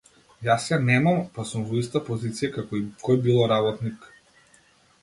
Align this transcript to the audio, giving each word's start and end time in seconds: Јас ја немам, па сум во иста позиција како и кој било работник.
Јас 0.45 0.63
ја 0.69 0.79
немам, 0.85 1.19
па 1.35 1.45
сум 1.49 1.67
во 1.73 1.77
иста 1.83 2.01
позиција 2.09 2.51
како 2.57 2.81
и 2.81 2.83
кој 3.05 3.21
било 3.29 3.47
работник. 3.55 4.11